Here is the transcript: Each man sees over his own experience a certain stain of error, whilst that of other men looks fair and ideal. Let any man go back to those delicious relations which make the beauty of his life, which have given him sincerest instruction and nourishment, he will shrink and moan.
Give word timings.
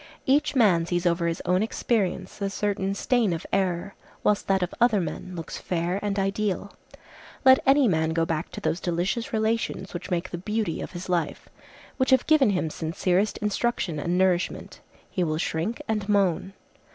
Each 0.25 0.55
man 0.55 0.87
sees 0.87 1.05
over 1.05 1.27
his 1.27 1.43
own 1.45 1.61
experience 1.61 2.41
a 2.41 2.49
certain 2.49 2.95
stain 2.95 3.33
of 3.33 3.45
error, 3.53 3.93
whilst 4.23 4.47
that 4.47 4.63
of 4.63 4.73
other 4.81 4.99
men 4.99 5.35
looks 5.35 5.57
fair 5.59 5.99
and 6.01 6.17
ideal. 6.17 6.73
Let 7.45 7.59
any 7.67 7.87
man 7.87 8.09
go 8.13 8.25
back 8.25 8.49
to 8.53 8.59
those 8.61 8.79
delicious 8.79 9.31
relations 9.31 9.93
which 9.93 10.09
make 10.09 10.31
the 10.31 10.39
beauty 10.39 10.81
of 10.81 10.93
his 10.93 11.07
life, 11.07 11.49
which 11.97 12.09
have 12.09 12.25
given 12.25 12.49
him 12.49 12.71
sincerest 12.71 13.37
instruction 13.43 13.99
and 13.99 14.17
nourishment, 14.17 14.79
he 15.07 15.23
will 15.23 15.37
shrink 15.37 15.79
and 15.87 16.09
moan. 16.09 16.53